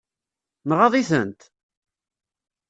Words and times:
Nɣaḍ-itent? 0.69 1.41